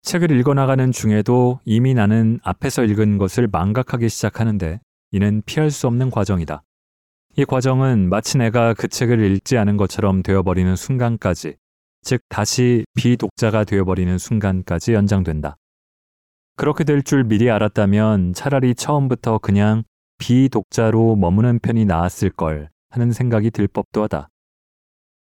[0.06, 4.78] 책을 읽어나가는 중에도 이미 나는 앞에서 읽은 것을 망각하기 시작하는데
[5.10, 6.62] 이는 피할 수 없는 과정이다.
[7.36, 11.56] 이 과정은 마치 내가 그 책을 읽지 않은 것처럼 되어버리는 순간까지,
[12.02, 15.56] 즉 다시 비독자가 되어버리는 순간까지 연장된다.
[16.54, 19.82] 그렇게 될 줄 미리 알았다면 차라리 처음부터 그냥
[20.18, 24.28] 비독자로 머무는 편이 나았을 걸 하는 생각이 들 법도 하다.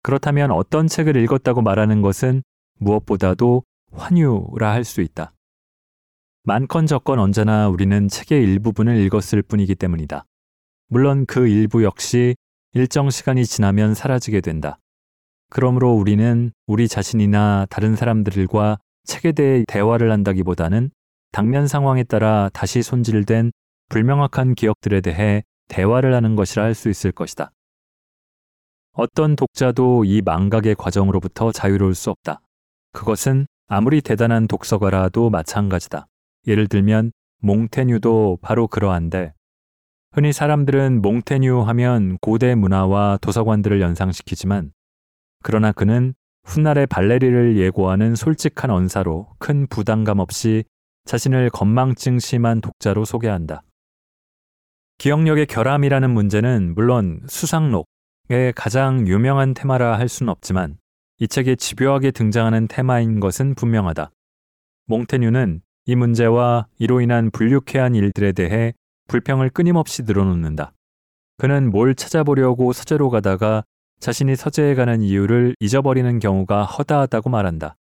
[0.02, 2.42] 그렇다면 어떤 책을 읽었다고 말하는 것은
[2.80, 3.62] 무엇보다도
[3.96, 5.32] 환유라 할 수 있다.
[6.44, 10.26] 많건 적건 언제나 우리는 책의 일부분을 읽었을 뿐이기 때문이다.
[10.88, 12.36] 물론 그 일부 역시
[12.72, 14.78] 일정 시간이 지나면 사라지게 된다.
[15.50, 20.90] 그러므로 우리는 우리 자신이나 다른 사람들과 책에 대해 대화를 한다기보다는
[21.32, 23.52] 당면 상황에 따라 다시 손질된
[23.88, 27.50] 불명확한 기억들에 대해 대화를 하는 것이라 할 수 있을 것이다.
[28.92, 32.40] 어떤 독자도 이 망각의 과정으로부터 자유로울 수 없다.
[32.92, 36.06] 그것은 아무리 대단한 독서가라도 마찬가지다.
[36.46, 39.32] 예를 들면 몽테뉴도 바로 그러한데
[40.12, 44.72] 흔히 사람들은 몽테뉴 하면 고대 문화와 도서관들을 연상시키지만
[45.42, 50.64] 그러나 그는 훗날의 발레리를 예고하는 솔직한 언사로 큰 부담감 없이
[51.04, 53.62] 자신을 건망증 심한 독자로 소개한다.
[54.98, 60.78] 기억력의 결함이라는 문제는 물론 수상록의 가장 유명한 테마라 할 수는 없지만
[61.18, 64.10] 이 책에 집요하게 등장하는 테마인 것은 분명하다.
[64.86, 68.74] 몽테뉴는 이 문제와 이로 인한 불유쾌한 일들에 대해
[69.08, 70.72] 불평을 끊임없이 늘어놓는다.
[71.36, 73.64] 그는 뭘 찾아보려고 서재로 가다가
[74.00, 77.76] 자신이 서재에 가는 이유를 잊어버리는 경우가 허다하다고 말한다.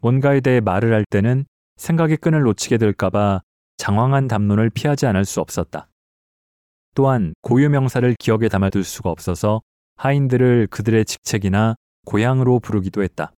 [0.00, 1.44] 뭔가에 대해 말을 할 때는
[1.76, 3.40] 생각의 끈을 놓치게 될까봐
[3.76, 5.88] 장황한 담론을 피하지 않을 수 없었다.
[6.94, 9.62] 또한 고유 명사를 기억에 담아둘 수가 없어서
[9.96, 13.32] 하인들을 그들의 직책이나 고향으로 부르기도 했다.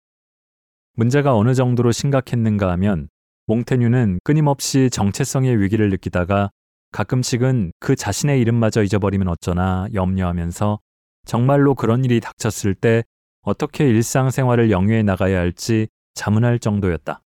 [0.94, 3.09] 문제가 어느 정도로 심각했는가 하면
[3.46, 6.51] 몽테뉴는 끊임없이 정체성의 위기를 느끼다가
[6.92, 10.79] 가끔씩은 그 자신의 이름마저 잊어버리면 어쩌나 염려하면서
[11.25, 13.03] 정말로 그런 일이 닥쳤을 때
[13.42, 17.23] 어떻게 일상생활을 영위해 나가야 할지 자문할 정도였다.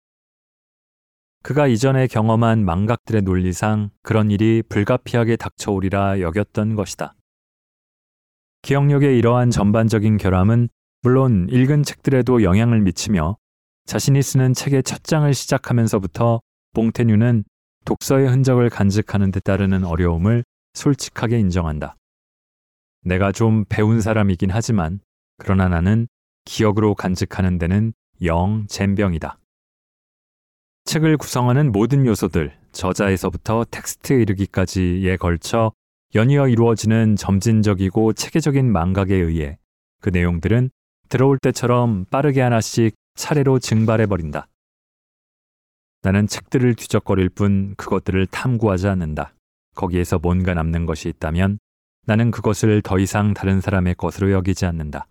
[1.42, 7.14] 그가 이전에 경험한 망각들의 논리상 그런 일이 불가피하게 닥쳐오리라 여겼던 것이다.
[8.62, 10.68] 기억력의 이러한 전반적인 결함은
[11.06, 13.36] 물론 읽은 책들에도 영향을 미치며
[13.84, 16.40] 자신이 쓰는 책의 첫 장을 시작하면서부터
[16.72, 17.44] 몽테뉴는
[17.84, 20.42] 독서의 흔적을 간직하는 데 따르는 어려움을
[20.74, 21.94] 솔직하게 인정한다.
[23.04, 24.98] 내가 좀 배운 사람이긴 하지만
[25.38, 26.08] 그러나 나는
[26.44, 27.92] 기억으로 간직하는 데는
[28.24, 29.38] 영 젬병이다.
[30.86, 35.70] 책을 구성하는 모든 요소들, 저자에서부터 텍스트에 이르기까지에 걸쳐
[36.16, 39.56] 연이어 이루어지는 점진적이고 체계적인 망각에 의해
[40.00, 40.70] 그 내용들은
[41.08, 44.48] 들어올 때처럼 빠르게 하나씩 차례로 증발해버린다.
[46.02, 49.34] 나는 책들을 뒤적거릴 뿐 그것들을 탐구하지 않는다.
[49.74, 51.58] 거기에서 뭔가 남는 것이 있다면
[52.06, 55.08] 나는 그것을 더 이상 다른 사람의 것으로 여기지 않는다.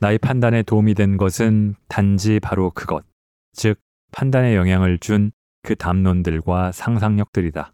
[0.00, 3.04] 나의 판단에 도움이 된 것은 단지 바로 그것,
[3.52, 3.78] 즉,
[4.12, 5.32] 판단에 영향을 준
[5.62, 7.72] 그 담론들과 상상력들이다.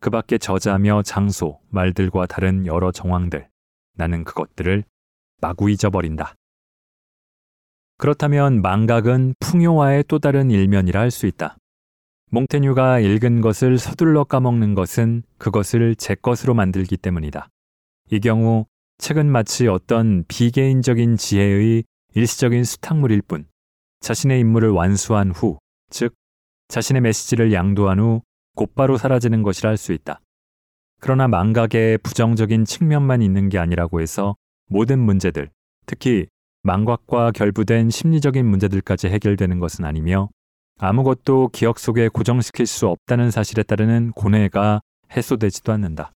[0.00, 3.48] 그 밖에 저자며 장소, 말들과 다른 여러 정황들,
[3.94, 4.84] 나는 그것들을
[5.40, 6.34] 마구 잊어버린다.
[7.96, 11.56] 그렇다면 망각은 풍요화의 또 다른 일면이라 할 수 있다.
[12.30, 17.48] 몽테뉴가 읽은 것을 서둘러 까먹는 것은 그것을 제 것으로 만들기 때문이다.
[18.10, 18.66] 이 경우
[18.98, 21.84] 책은 마치 어떤 비개인적인 지혜의
[22.14, 23.46] 일시적인 수탁물일 뿐
[24.00, 25.58] 자신의 임무를 완수한 후,
[25.90, 26.14] 즉
[26.68, 28.22] 자신의 메시지를 양도한 후
[28.54, 30.20] 곧바로 사라지는 것이라 할 수 있다.
[31.00, 34.36] 그러나 망각의 부정적인 측면만 있는 게 아니라고 해서
[34.68, 35.50] 모든 문제들,
[35.86, 36.26] 특히
[36.62, 40.28] 망각과 결부된 심리적인 문제들까지 해결되는 것은 아니며
[40.78, 46.12] 아무것도 기억 속에 고정시킬 수 없다는 사실에 따르는 고뇌가 해소되지도 않는다.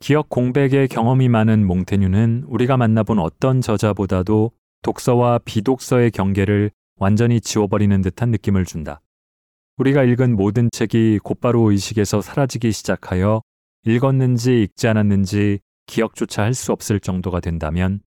[0.00, 4.50] 기억 공백의 경험이 많은 몽테뉴는 우리가 만나본 어떤 저자보다도
[4.82, 9.00] 독서와 비독서의 경계를 완전히 지워버리는 듯한 느낌을 준다.
[9.78, 13.40] 우리가 읽은 모든 책이 곧바로 의식에서 사라지기 시작하여
[13.86, 18.00] 읽었는지 읽지 않았는지 기억조차 할 수 없을 정도가 된다면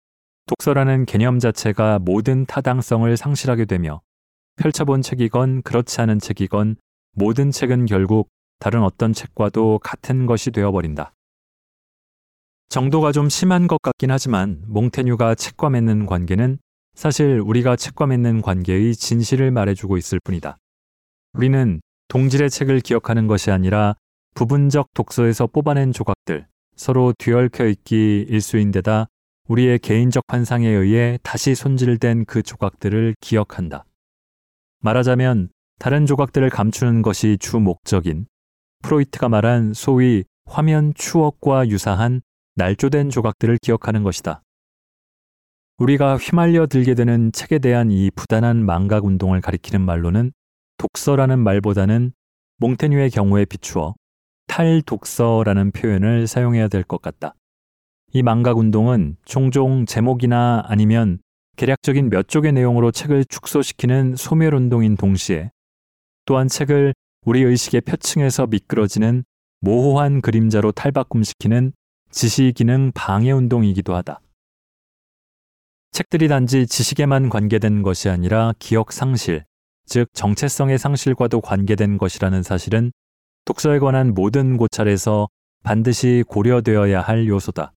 [0.48, 4.02] 독서라는 개념 자체가 모든 타당성을 상실하게 되며
[4.58, 6.78] 펼쳐본 책이건 그렇지 않은 책이건
[7.14, 11.14] 모든 책은 결국 다른 어떤 책과도 같은 것이 되어버린다.
[12.70, 16.58] 정도가 좀 심한 것 같긴 하지만 몽테뉴가 책과 맺는 관계는
[16.94, 20.58] 사실 우리가 책과 맺는 관계의 진실을 말해주고 있을 뿐이다.
[21.34, 23.96] 우리는 동질의 책을 기억하는 것이 아니라
[24.36, 29.08] 부분적 독서에서 뽑아낸 조각들, 서로 뒤얽혀 있기 일수인데다
[29.48, 33.86] 우리의 개인적 환상에 의해 다시 손질된 그 조각들을 기억한다.
[34.82, 38.28] 말하자면 다른 조각들을 감추는 것이 주 목적인
[38.84, 42.22] 프로이트가 말한 소위 화면 추억과 유사한
[42.56, 44.42] 날조된 조각들을 기억하는 것이다.
[45.78, 50.34] 우리가 휘말려 들게 되는 책에 대한 이 부단한 망각 운동을 가리키는 말로는
[50.78, 52.12] 독서라는 말보다는
[52.58, 53.96] 몽테뉴의 경우에 비추어
[54.48, 57.36] 탈독서라는 표현을 사용해야 될 것 같다.
[58.14, 61.20] 이 망각 운동은 종종 제목이나 아니면
[61.58, 65.52] 개략적인 몇 쪽의 내용으로 책을 축소시키는 소멸 운동인 동시에
[66.26, 66.94] 또한 책을
[67.26, 69.24] 우리 의식의 표층에서 미끄러지는
[69.62, 71.74] 모호한 그림자로 탈바꿈시키는
[72.12, 74.22] 지시 기능 방해 운동이기도 하다.
[75.92, 79.46] 책들이 단지 지식에만 관계된 것이 아니라 기억 상실,
[79.86, 82.92] 즉 정체성의 상실과도 관계된 것이라는 사실은
[83.46, 85.30] 독서에 관한 모든 고찰에서
[85.64, 87.74] 반드시 고려되어야 할 요소다.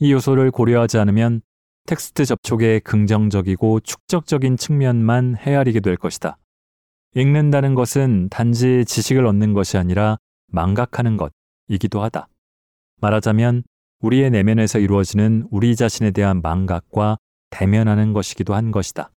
[0.00, 1.40] 이 요소를 고려하지 않으면
[1.86, 6.36] 텍스트 접촉의 긍정적이고 축적적인 측면만 헤아리게 될 것이다.
[7.14, 10.18] 읽는다는 것은 단지 지식을 얻는 것이 아니라
[10.48, 12.28] 망각하는 것이기도 하다.
[13.00, 13.62] 말하자면
[14.00, 17.16] 우리의 내면에서 이루어지는 우리 자신에 대한 망각과
[17.50, 19.10] 대면하는 것이기도 한 것이다.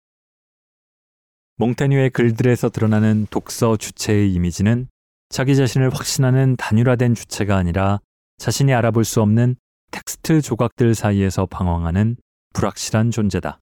[1.57, 4.89] 몽테뉴의 글들에서 드러나는 독서 주체의 이미지는
[5.31, 8.01] 자기 자신을 확신하는 단일화된 주체가 아니라
[8.39, 9.55] 자신이 알아볼 수 없는
[9.93, 12.16] 텍스트 조각들 사이에서 방황하는
[12.53, 13.61] 불확실한 존재다.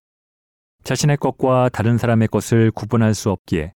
[0.83, 3.75] 자신의 것과 다른 사람의 것을 구분할 수 없기에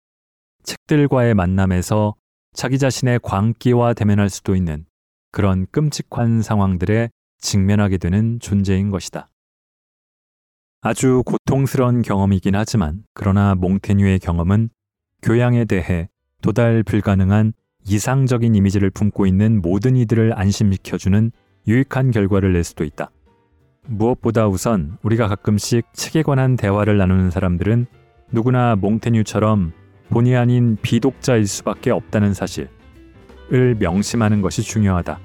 [0.62, 2.14] 책들과의 만남에서
[2.54, 4.86] 자기 자신의 광기와 대면할 수도 있는
[5.30, 7.10] 그런 끔찍한 상황들에
[7.42, 9.28] 직면하게 되는 존재인 것이다.
[10.80, 14.70] 아주 고통스러운 경험이긴 하지만 그러나 몽테뉴의 경험은
[15.20, 16.08] 교양에 대해
[16.40, 17.52] 도달 불가능한
[17.86, 21.32] 이상적인 이미지를 품고 있는 모든 이들을 안심시켜주는
[21.66, 23.10] 유익한 결과를 낼 수도 있다.
[23.86, 27.86] 무엇보다 우선 우리가 가끔씩 책에 관한 대화를 나누는 사람들은
[28.30, 29.72] 누구나 몽테뉴처럼
[30.10, 32.68] 본의 아닌 비독자일 수밖에 없다는 사실을
[33.78, 35.18] 명심하는 것이 중요하다.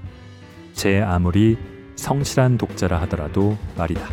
[0.73, 1.57] 제 아무리
[1.95, 4.07] 성실한 독자라 하더라도 말이다.